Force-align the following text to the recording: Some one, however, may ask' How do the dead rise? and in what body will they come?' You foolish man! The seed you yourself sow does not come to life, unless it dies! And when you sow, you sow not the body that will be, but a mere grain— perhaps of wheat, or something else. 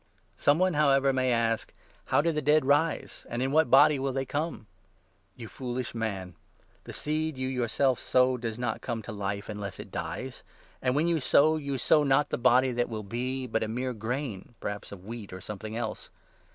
Some 0.39 0.57
one, 0.57 0.73
however, 0.73 1.13
may 1.13 1.31
ask' 1.31 1.71
How 2.05 2.21
do 2.21 2.31
the 2.31 2.41
dead 2.41 2.65
rise? 2.65 3.23
and 3.29 3.39
in 3.43 3.51
what 3.51 3.69
body 3.69 3.99
will 3.99 4.11
they 4.13 4.25
come?' 4.25 4.65
You 5.35 5.47
foolish 5.47 5.93
man! 5.93 6.33
The 6.85 6.91
seed 6.91 7.37
you 7.37 7.47
yourself 7.47 7.99
sow 7.99 8.35
does 8.37 8.57
not 8.57 8.81
come 8.81 9.03
to 9.03 9.11
life, 9.11 9.47
unless 9.47 9.79
it 9.79 9.91
dies! 9.91 10.41
And 10.81 10.95
when 10.95 11.05
you 11.07 11.19
sow, 11.19 11.55
you 11.55 11.77
sow 11.77 12.01
not 12.03 12.31
the 12.31 12.39
body 12.39 12.71
that 12.71 12.89
will 12.89 13.03
be, 13.03 13.45
but 13.45 13.61
a 13.61 13.67
mere 13.67 13.93
grain— 13.93 14.55
perhaps 14.59 14.91
of 14.91 15.05
wheat, 15.05 15.31
or 15.31 15.39
something 15.39 15.77
else. 15.77 16.09